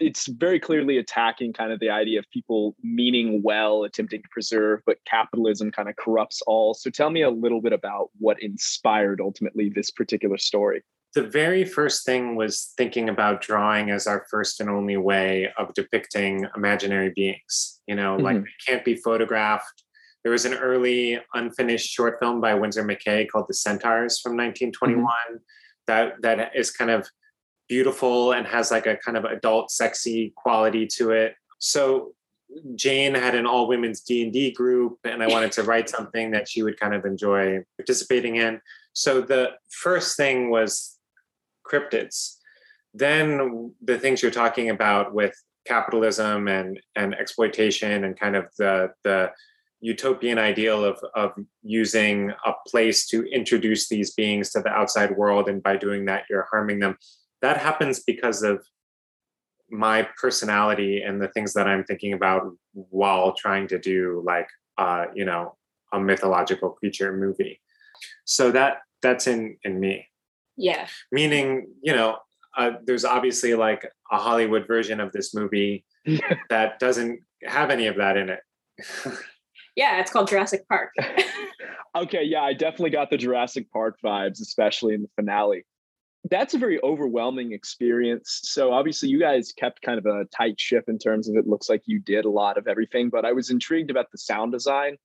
it's 0.01 0.27
very 0.29 0.59
clearly 0.61 0.99
attacking 0.99 1.53
kind 1.53 1.73
of 1.73 1.81
the 1.81 1.91
idea 1.91 2.19
of 2.19 2.29
people 2.31 2.77
meaning 2.83 3.43
well, 3.43 3.85
attempting 3.85 4.23
to 4.23 4.29
preserve, 4.31 4.81
but 4.87 4.99
capitalism 5.07 5.71
kind 5.71 5.89
of 5.89 5.97
corrupts 5.97 6.43
all. 6.47 6.75
So 6.75 6.91
tell 6.91 7.11
me 7.11 7.23
a 7.23 7.31
little 7.31 7.61
bit 7.61 7.73
about 7.73 8.11
what 8.19 8.43
inspired 8.43 9.21
ultimately 9.21 9.69
this 9.69 9.91
particular 9.91 10.39
story. 10.39 10.83
the 11.15 11.23
very 11.23 11.63
first 11.63 12.07
thing 12.07 12.37
was 12.37 12.73
thinking 12.79 13.11
about 13.11 13.43
drawing 13.43 13.91
as 13.91 14.07
our 14.07 14.25
first 14.31 14.61
and 14.63 14.71
only 14.71 14.97
way 14.97 15.53
of 15.59 15.75
depicting 15.75 16.47
imaginary 16.57 17.13
beings. 17.15 17.83
You 17.87 17.97
know, 17.97 18.17
like 18.17 18.39
Mhm. 18.39 18.45
they 18.45 18.51
can't 18.67 18.83
be 18.83 18.97
photographed. 18.97 19.85
There 20.23 20.33
was 20.33 20.47
an 20.47 20.55
early 20.55 21.21
unfinished 21.35 21.91
short 21.91 22.19
film 22.19 22.41
by 22.41 22.55
Winsor 22.55 22.83
McCay 22.85 23.29
called 23.29 23.45
The 23.47 23.53
Centaurs 23.53 24.21
from 24.21 24.37
1921 24.37 25.41
that 25.87 26.15
that 26.23 26.53
is 26.57 26.71
kind 26.71 26.91
of 26.91 27.07
beautiful 27.73 28.33
and 28.33 28.47
has 28.47 28.71
like 28.71 28.87
a 28.87 28.99
kind 28.99 29.17
of 29.17 29.25
adult 29.25 29.71
sexy 29.71 30.31
quality 30.37 30.87
to 30.87 31.11
it. 31.11 31.35
So 31.59 32.13
Jane 32.75 33.15
had 33.15 33.35
an 33.35 33.47
all 33.47 33.67
women's 33.67 34.03
D&D 34.03 34.53
group 34.53 34.99
and 35.05 35.23
I 35.23 35.27
wanted 35.27 35.53
to 35.53 35.63
write 35.71 35.89
something 35.89 36.33
that 36.33 36.47
she 36.51 36.63
would 36.63 36.79
kind 36.79 36.95
of 36.95 37.07
enjoy 37.07 37.65
participating 37.79 38.37
in. 38.37 38.61
So 38.93 39.23
the 39.23 39.53
first 39.71 40.19
thing 40.19 40.51
was 40.51 40.99
cryptids. 41.67 42.37
Then 42.93 43.73
the 43.81 43.99
things 43.99 44.21
you're 44.21 44.31
talking 44.31 44.69
about 44.69 45.15
with 45.15 45.35
capitalism 45.67 46.49
and 46.49 46.79
and 46.95 47.15
exploitation 47.15 48.05
and 48.05 48.21
kind 48.21 48.37
of 48.37 48.45
the 48.59 48.91
the 49.05 49.31
utopian 49.81 50.39
ideal 50.39 50.85
of 50.85 50.99
of 51.15 51.31
using 51.63 52.33
a 52.45 52.53
place 52.67 53.07
to 53.07 53.23
introduce 53.33 53.89
these 53.89 54.13
beings 54.13 54.51
to 54.51 54.61
the 54.61 54.69
outside 54.69 55.17
world 55.17 55.49
and 55.49 55.63
by 55.63 55.77
doing 55.77 56.05
that 56.05 56.25
you're 56.29 56.49
harming 56.51 56.81
them 56.81 56.97
that 57.43 57.59
happens 57.59 58.01
because 58.01 58.43
of 58.43 58.65
my 59.71 60.07
personality 60.21 61.03
and 61.03 61.21
the 61.21 61.29
things 61.29 61.53
that 61.53 61.67
i'm 61.67 61.85
thinking 61.85 62.13
about 62.13 62.43
while 62.73 63.33
trying 63.35 63.67
to 63.67 63.79
do 63.79 64.23
like 64.25 64.49
uh 64.79 65.07
you 65.15 65.25
know 65.25 65.57
a 65.93 66.01
mythological 66.01 66.71
creature 66.71 67.15
movie 67.17 67.61
so 68.25 68.51
that 68.51 68.79
that's 69.03 69.27
in 69.27 69.57
in 69.65 69.79
me 69.79 70.07
yeah 70.57 70.87
meaning 71.11 71.67
you 71.83 71.95
know 71.95 72.19
uh, 72.57 72.73
there's 72.85 73.05
obviously 73.05 73.55
like 73.55 73.91
a 74.11 74.19
Hollywood 74.19 74.67
version 74.67 75.01
of 75.01 75.13
this 75.13 75.35
movie 75.35 75.85
that 76.51 76.79
doesn't 76.79 77.21
have 77.45 77.71
any 77.71 77.87
of 77.87 77.97
that 77.97 78.17
in 78.17 78.29
it. 78.29 78.41
yeah, 79.77 80.01
it's 80.01 80.11
called 80.11 80.29
Jurassic 80.29 80.69
Park. 80.69 80.91
okay, 81.97 82.25
yeah, 82.25 82.43
I 82.43 82.53
definitely 82.53 82.91
got 82.91 83.11
the 83.11 83.17
Jurassic 83.17 83.71
Park 83.73 83.97
vibes, 84.05 84.41
especially 84.41 84.95
in 84.95 85.03
the 85.03 85.09
finale. 85.17 85.65
That's 86.31 86.55
a 86.55 86.59
very 86.59 86.83
overwhelming 86.83 87.53
experience. 87.53 88.41
So 88.45 88.73
obviously, 88.73 89.09
you 89.09 89.19
guys 89.19 89.53
kept 89.53 89.83
kind 89.83 89.99
of 89.99 90.07
a 90.07 90.25
tight 90.27 90.59
ship 90.59 90.85
in 90.89 90.99
terms 90.99 91.29
of 91.29 91.37
it. 91.37 91.47
Looks 91.47 91.69
like 91.69 91.83
you 91.87 91.99
did 91.99 92.25
a 92.25 92.31
lot 92.31 92.59
of 92.59 92.69
everything, 92.69 93.11
but 93.11 93.25
I 93.25 93.33
was 93.33 93.51
intrigued 93.51 93.91
about 93.91 94.11
the 94.13 94.19
sound 94.19 94.53
design 94.53 94.97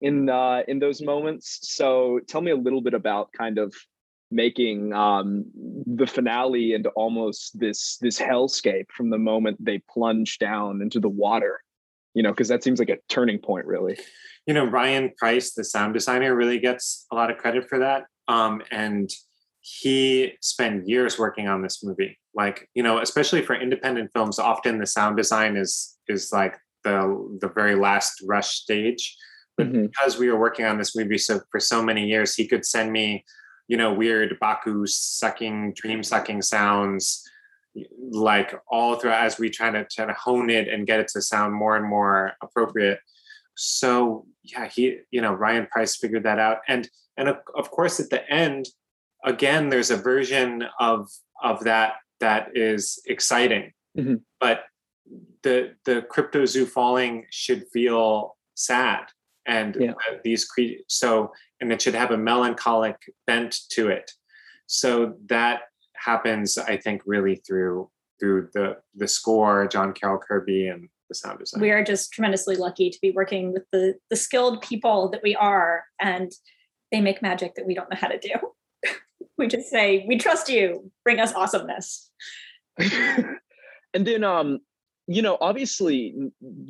in 0.00 0.28
uh, 0.28 0.62
in 0.68 0.78
those 0.78 1.02
moments. 1.02 1.58
So 1.62 2.20
tell 2.26 2.40
me 2.40 2.50
a 2.50 2.56
little 2.56 2.80
bit 2.80 2.94
about 2.94 3.30
kind 3.36 3.58
of 3.58 3.74
making 4.32 4.92
um, 4.92 5.44
the 5.54 6.06
finale 6.06 6.72
into 6.72 6.88
almost 6.90 7.58
this 7.58 7.98
this 8.00 8.18
hellscape 8.18 8.90
from 8.90 9.10
the 9.10 9.18
moment 9.18 9.62
they 9.64 9.82
plunge 9.90 10.38
down 10.38 10.80
into 10.80 10.98
the 10.98 11.08
water 11.08 11.60
you 12.14 12.22
know 12.22 12.30
because 12.30 12.48
that 12.48 12.64
seems 12.64 12.78
like 12.78 12.88
a 12.88 12.98
turning 13.08 13.38
point 13.38 13.66
really 13.66 13.98
you 14.46 14.54
know 14.54 14.64
ryan 14.64 15.12
price 15.18 15.52
the 15.52 15.64
sound 15.64 15.92
designer 15.92 16.34
really 16.34 16.58
gets 16.58 17.06
a 17.12 17.14
lot 17.14 17.30
of 17.30 17.36
credit 17.36 17.68
for 17.68 17.78
that 17.78 18.04
um, 18.28 18.62
and 18.70 19.10
he 19.62 20.32
spent 20.40 20.88
years 20.88 21.18
working 21.18 21.46
on 21.48 21.62
this 21.62 21.82
movie. 21.82 22.18
Like 22.34 22.68
you 22.74 22.82
know 22.82 22.98
especially 22.98 23.42
for 23.42 23.54
independent 23.54 24.10
films 24.12 24.38
often 24.38 24.78
the 24.78 24.86
sound 24.86 25.16
design 25.16 25.56
is 25.56 25.96
is 26.08 26.32
like 26.32 26.56
the 26.84 27.38
the 27.40 27.48
very 27.48 27.76
last 27.76 28.22
rush 28.26 28.56
stage. 28.56 29.16
But 29.56 29.68
mm-hmm. 29.68 29.86
because 29.86 30.18
we 30.18 30.30
were 30.30 30.38
working 30.38 30.64
on 30.64 30.78
this 30.78 30.96
movie 30.96 31.18
so 31.18 31.40
for 31.50 31.60
so 31.60 31.82
many 31.82 32.06
years 32.06 32.34
he 32.34 32.48
could 32.48 32.66
send 32.66 32.92
me 32.92 33.24
you 33.68 33.76
know 33.76 33.92
weird 33.92 34.36
baku 34.40 34.86
sucking 34.86 35.74
dream 35.76 36.02
sucking 36.02 36.42
sounds 36.42 37.22
like 38.10 38.54
all 38.68 38.96
throughout 38.96 39.24
as 39.24 39.38
we 39.38 39.48
try 39.48 39.70
to 39.70 39.86
try 39.90 40.04
to 40.04 40.12
hone 40.14 40.50
it 40.50 40.68
and 40.68 40.86
get 40.86 41.00
it 41.00 41.08
to 41.08 41.22
sound 41.22 41.54
more 41.54 41.76
and 41.76 41.86
more 41.86 42.32
appropriate. 42.42 42.98
So 43.56 44.26
yeah 44.42 44.66
he 44.66 44.98
you 45.12 45.20
know 45.20 45.32
ryan 45.32 45.66
price 45.66 45.96
figured 45.96 46.24
that 46.24 46.40
out. 46.40 46.58
And 46.66 46.88
and 47.16 47.28
of, 47.28 47.36
of 47.54 47.70
course 47.70 48.00
at 48.00 48.10
the 48.10 48.28
end 48.28 48.66
again 49.24 49.68
there's 49.68 49.90
a 49.90 49.96
version 49.96 50.64
of 50.80 51.08
of 51.42 51.62
that 51.64 51.94
that 52.20 52.48
is 52.54 53.00
exciting 53.06 53.72
mm-hmm. 53.98 54.14
but 54.40 54.64
the 55.42 55.74
the 55.84 56.02
crypto 56.02 56.44
zoo 56.44 56.66
falling 56.66 57.26
should 57.30 57.64
feel 57.72 58.36
sad 58.54 59.04
and 59.46 59.76
yeah. 59.78 59.92
these 60.24 60.44
cre- 60.44 60.82
so 60.88 61.32
and 61.60 61.72
it 61.72 61.82
should 61.82 61.94
have 61.94 62.10
a 62.10 62.16
melancholic 62.16 62.96
bent 63.26 63.56
to 63.70 63.88
it 63.88 64.10
so 64.66 65.14
that 65.26 65.62
happens 65.94 66.58
i 66.58 66.76
think 66.76 67.02
really 67.06 67.36
through 67.46 67.88
through 68.20 68.48
the 68.54 68.76
the 68.94 69.08
score 69.08 69.66
john 69.66 69.92
carroll 69.92 70.18
kirby 70.18 70.68
and 70.68 70.88
the 71.08 71.14
sound 71.14 71.38
design 71.38 71.60
we 71.60 71.70
are 71.70 71.84
just 71.84 72.12
tremendously 72.12 72.56
lucky 72.56 72.88
to 72.88 72.98
be 73.02 73.10
working 73.10 73.52
with 73.52 73.64
the 73.72 73.94
the 74.10 74.16
skilled 74.16 74.62
people 74.62 75.10
that 75.10 75.22
we 75.22 75.34
are 75.34 75.84
and 76.00 76.32
they 76.90 77.00
make 77.00 77.22
magic 77.22 77.54
that 77.54 77.66
we 77.66 77.74
don't 77.74 77.90
know 77.90 77.98
how 78.00 78.08
to 78.08 78.18
do 78.18 78.30
we 79.42 79.48
just 79.48 79.68
say 79.68 80.04
we 80.08 80.16
trust 80.16 80.48
you 80.48 80.90
bring 81.04 81.20
us 81.20 81.34
awesomeness 81.34 82.10
and 82.78 84.06
then 84.06 84.24
um 84.24 84.60
you 85.06 85.20
know, 85.22 85.36
obviously 85.40 86.14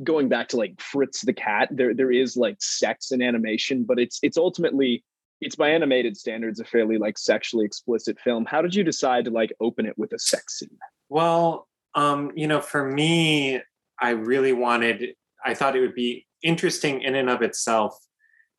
going 0.03 0.29
back 0.29 0.49
to 0.49 0.57
like 0.57 0.81
Fritz 0.81 1.23
the 1.23 1.33
cat, 1.33 1.69
there 1.71 1.95
there 1.95 2.11
is 2.11 2.37
like 2.37 2.57
sex 2.61 3.13
in 3.13 3.23
animation, 3.23 3.85
but 3.85 3.99
it's 3.99 4.19
it's 4.23 4.37
ultimately 4.37 5.05
it's 5.41 5.57
by 5.57 5.71
animated 5.71 6.17
standards 6.17 6.61
a 6.61 6.65
fairly 6.65 6.99
like 6.99 7.19
sexually 7.19 7.65
explicit 7.65 8.19
film. 8.19 8.47
How 8.47 8.63
did 8.63 8.75
you 8.75 8.85
decide 8.85 9.27
to 9.27 9.31
like 9.31 9.53
open 9.61 9.87
it 9.87 9.99
with 9.99 10.13
a 10.13 10.19
sex 10.19 10.59
scene? 10.59 10.79
Well, 11.09 11.69
um, 11.95 12.33
you 12.35 12.47
know, 12.47 12.61
for 12.61 12.89
me, 12.89 13.61
I 14.01 14.11
really 14.11 14.53
wanted 14.53 15.15
I 15.45 15.55
thought 15.55 15.77
it 15.77 15.81
would 15.81 15.95
be 15.95 16.27
interesting 16.43 17.03
in 17.03 17.15
and 17.15 17.29
of 17.29 17.43
itself 17.43 17.99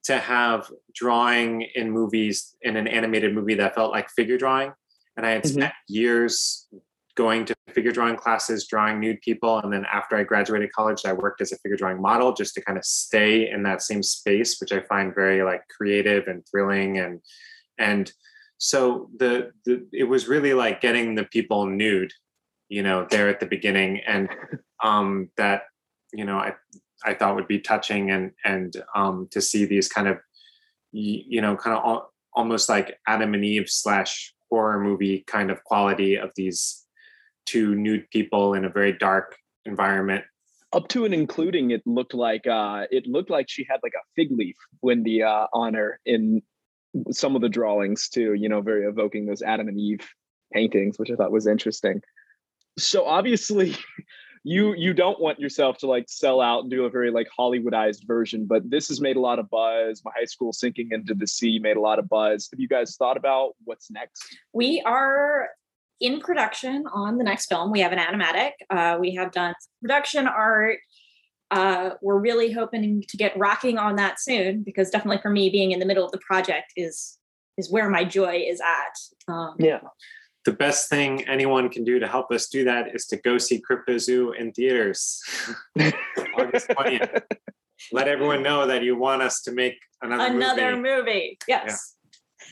to 0.03 0.19
have 0.19 0.69
drawing 0.93 1.61
in 1.75 1.89
movies 1.89 2.55
in 2.61 2.75
an 2.75 2.87
animated 2.87 3.33
movie 3.33 3.55
that 3.55 3.75
felt 3.75 3.91
like 3.91 4.09
figure 4.09 4.37
drawing. 4.37 4.73
And 5.15 5.25
I 5.25 5.31
had 5.31 5.43
mm-hmm. 5.43 5.59
spent 5.59 5.73
years 5.87 6.67
going 7.15 7.45
to 7.45 7.55
figure 7.69 7.91
drawing 7.91 8.15
classes, 8.15 8.67
drawing 8.67 8.99
nude 8.99 9.21
people. 9.21 9.59
And 9.59 9.71
then 9.71 9.85
after 9.85 10.15
I 10.15 10.23
graduated 10.23 10.71
college, 10.71 11.01
I 11.05 11.13
worked 11.13 11.41
as 11.41 11.51
a 11.51 11.57
figure 11.59 11.77
drawing 11.77 12.01
model 12.01 12.33
just 12.33 12.55
to 12.55 12.61
kind 12.61 12.77
of 12.77 12.83
stay 12.85 13.49
in 13.49 13.63
that 13.63 13.81
same 13.81 14.01
space, 14.01 14.59
which 14.59 14.71
I 14.71 14.81
find 14.81 15.13
very 15.13 15.43
like 15.43 15.61
creative 15.69 16.27
and 16.27 16.43
thrilling. 16.49 16.97
And, 16.97 17.21
and 17.77 18.11
so 18.57 19.09
the, 19.17 19.51
the 19.65 19.85
it 19.93 20.05
was 20.05 20.27
really 20.27 20.53
like 20.53 20.81
getting 20.81 21.15
the 21.15 21.25
people 21.25 21.65
nude, 21.67 22.11
you 22.69 22.81
know, 22.81 23.05
there 23.09 23.29
at 23.29 23.39
the 23.39 23.45
beginning. 23.45 24.01
And 24.07 24.29
um, 24.83 25.29
that, 25.37 25.63
you 26.13 26.25
know, 26.25 26.37
I, 26.37 26.53
I 27.05 27.13
thought 27.13 27.35
would 27.35 27.47
be 27.47 27.59
touching 27.59 28.11
and, 28.11 28.31
and 28.45 28.75
um, 28.95 29.27
to 29.31 29.41
see 29.41 29.65
these 29.65 29.87
kind 29.87 30.07
of, 30.07 30.17
you 30.91 31.41
know, 31.41 31.55
kind 31.55 31.75
of 31.75 32.03
almost 32.35 32.69
like 32.69 32.99
Adam 33.07 33.33
and 33.33 33.43
Eve 33.43 33.69
slash 33.69 34.33
horror 34.49 34.79
movie 34.79 35.23
kind 35.27 35.49
of 35.49 35.63
quality 35.63 36.15
of 36.15 36.29
these 36.35 36.85
two 37.45 37.75
nude 37.75 38.09
people 38.11 38.53
in 38.53 38.65
a 38.65 38.69
very 38.69 38.93
dark 38.93 39.35
environment. 39.65 40.23
Up 40.71 40.87
to 40.89 41.05
and 41.05 41.13
including 41.13 41.71
it 41.71 41.81
looked 41.85 42.13
like 42.13 42.47
uh 42.47 42.85
it 42.89 43.05
looked 43.05 43.29
like 43.29 43.47
she 43.47 43.65
had 43.69 43.79
like 43.83 43.93
a 43.93 44.05
fig 44.15 44.29
leaf 44.31 44.55
wendy 44.81 45.21
uh 45.21 45.45
on 45.53 45.75
her 45.75 45.99
in 46.05 46.41
some 47.11 47.35
of 47.35 47.43
the 47.43 47.49
drawings 47.49 48.09
too 48.09 48.33
you 48.33 48.49
know 48.49 48.61
very 48.61 48.85
evoking 48.85 49.27
those 49.27 49.43
adam 49.43 49.67
and 49.67 49.79
eve 49.79 50.07
paintings 50.51 50.97
which 50.97 51.11
i 51.11 51.15
thought 51.15 51.31
was 51.31 51.47
interesting. 51.47 52.01
So 52.79 53.05
obviously 53.05 53.75
you 54.43 54.73
you 54.73 54.93
don't 54.93 55.19
want 55.19 55.39
yourself 55.39 55.77
to 55.77 55.87
like 55.87 56.05
sell 56.07 56.41
out 56.41 56.61
and 56.61 56.71
do 56.71 56.85
a 56.85 56.89
very 56.89 57.11
like 57.11 57.27
hollywoodized 57.37 58.05
version 58.05 58.45
but 58.45 58.69
this 58.69 58.89
has 58.89 58.99
made 58.99 59.15
a 59.15 59.19
lot 59.19 59.39
of 59.39 59.49
buzz 59.49 60.01
my 60.03 60.11
high 60.15 60.25
school 60.25 60.51
sinking 60.51 60.89
into 60.91 61.13
the 61.13 61.27
sea 61.27 61.59
made 61.59 61.77
a 61.77 61.81
lot 61.81 61.97
of 61.97 62.09
buzz 62.09 62.49
have 62.51 62.59
you 62.59 62.67
guys 62.67 62.95
thought 62.97 63.15
about 63.15 63.53
what's 63.63 63.89
next 63.89 64.37
we 64.53 64.81
are 64.85 65.49
in 66.03 66.19
production 66.19 66.85
on 66.93 67.17
the 67.17 67.23
next 67.23 67.47
film. 67.47 67.71
We 67.71 67.79
have 67.79 67.93
an 67.93 67.97
animatic. 67.97 68.51
Uh, 68.69 68.97
we 68.99 69.15
have 69.15 69.31
done 69.31 69.55
production 69.81 70.27
art. 70.27 70.79
Uh, 71.49 71.91
we're 72.01 72.19
really 72.19 72.51
hoping 72.51 73.03
to 73.07 73.17
get 73.17 73.37
rocking 73.37 73.77
on 73.77 73.95
that 73.95 74.19
soon 74.19 74.63
because 74.63 74.89
definitely 74.89 75.21
for 75.21 75.29
me, 75.29 75.49
being 75.49 75.71
in 75.71 75.79
the 75.79 75.85
middle 75.85 76.05
of 76.05 76.11
the 76.11 76.19
project 76.19 76.73
is 76.75 77.17
is 77.57 77.71
where 77.71 77.89
my 77.89 78.03
joy 78.03 78.43
is 78.47 78.59
at. 78.59 79.31
Um, 79.33 79.55
yeah. 79.59 79.79
The 80.45 80.51
best 80.51 80.89
thing 80.89 81.25
anyone 81.27 81.69
can 81.69 81.83
do 81.83 81.99
to 81.99 82.07
help 82.07 82.31
us 82.31 82.47
do 82.47 82.65
that 82.65 82.93
is 82.93 83.05
to 83.07 83.17
go 83.17 83.37
see 83.37 83.61
Cryptozoo 83.61 84.35
in 84.35 84.51
theaters 84.51 85.21
August 86.37 86.67
20th. 86.69 87.21
Let 87.91 88.07
everyone 88.07 88.43
know 88.43 88.67
that 88.67 88.83
you 88.83 88.97
want 88.97 89.21
us 89.21 89.41
to 89.43 89.51
make 89.51 89.75
another, 90.01 90.35
another 90.35 90.75
movie. 90.75 90.95
movie. 90.95 91.39
Yes. 91.47 91.95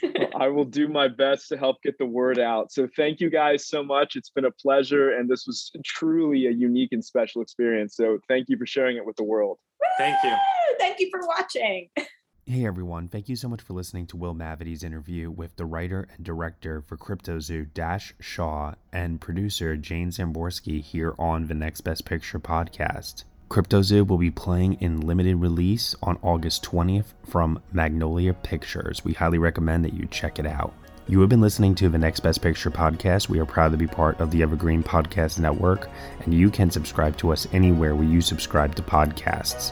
Yeah. 0.02 0.26
I 0.36 0.48
will 0.48 0.66
do 0.66 0.88
my 0.88 1.08
best 1.08 1.50
to 1.50 1.58
help 1.58 1.82
get 1.84 1.98
the 1.98 2.06
word 2.06 2.40
out. 2.40 2.72
So 2.72 2.88
thank 2.96 3.20
you 3.20 3.30
guys 3.30 3.68
so 3.68 3.84
much. 3.84 4.16
It's 4.16 4.30
been 4.30 4.46
a 4.46 4.52
pleasure. 4.52 5.18
And 5.18 5.30
this 5.30 5.46
was 5.46 5.72
truly 5.86 6.48
a 6.48 6.52
unique 6.52 6.92
and 6.92 7.04
special 7.04 7.42
experience. 7.42 7.96
So 7.96 8.20
thank 8.28 8.50
you 8.50 8.58
for 8.58 8.66
sharing 8.66 8.98
it 8.98 9.06
with 9.06 9.18
the 9.18 9.24
world. 9.24 9.60
Thank 9.98 10.18
you. 10.24 10.36
Thank 10.80 11.00
you 11.00 11.10
for 11.12 11.22
watching. 11.28 11.90
Hey 12.52 12.66
everyone, 12.66 13.08
thank 13.08 13.30
you 13.30 13.38
so 13.38 13.48
much 13.48 13.62
for 13.62 13.72
listening 13.72 14.08
to 14.08 14.18
Will 14.18 14.34
Mavity's 14.34 14.84
interview 14.84 15.32
with 15.32 15.56
the 15.56 15.64
writer 15.64 16.10
and 16.14 16.26
director 16.26 16.82
for 16.82 16.98
Cryptozoo, 16.98 17.74
Dash 17.74 18.14
Shaw, 18.20 18.74
and 18.92 19.22
producer 19.22 19.78
Jane 19.78 20.10
Samborski 20.10 20.82
here 20.82 21.16
on 21.18 21.48
the 21.48 21.54
Next 21.54 21.80
Best 21.80 22.04
Picture 22.04 22.42
podcast. 22.42 23.24
Cryptozoo 23.50 24.06
will 24.06 24.18
be 24.18 24.32
playing 24.32 24.74
in 24.82 25.00
limited 25.00 25.38
release 25.38 25.96
on 26.04 26.20
August 26.22 26.62
20th 26.66 27.14
from 27.26 27.62
Magnolia 27.72 28.34
Pictures. 28.34 29.06
We 29.06 29.14
highly 29.14 29.38
recommend 29.38 29.86
that 29.86 29.94
you 29.94 30.06
check 30.08 30.38
it 30.38 30.46
out. 30.46 30.74
You 31.08 31.22
have 31.22 31.30
been 31.30 31.40
listening 31.40 31.74
to 31.76 31.88
the 31.88 31.98
Next 31.98 32.20
Best 32.20 32.42
Picture 32.42 32.70
podcast. 32.70 33.30
We 33.30 33.40
are 33.40 33.46
proud 33.46 33.72
to 33.72 33.78
be 33.78 33.88
part 33.88 34.20
of 34.20 34.30
the 34.30 34.42
Evergreen 34.42 34.84
Podcast 34.84 35.40
Network, 35.40 35.90
and 36.26 36.34
you 36.34 36.50
can 36.50 36.70
subscribe 36.70 37.16
to 37.20 37.32
us 37.32 37.48
anywhere 37.54 37.96
where 37.96 38.04
you 38.04 38.20
subscribe 38.20 38.76
to 38.76 38.82
podcasts. 38.82 39.72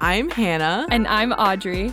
I'm 0.00 0.30
Hannah. 0.30 0.86
And 0.90 1.06
I'm 1.08 1.32
Audrey. 1.32 1.92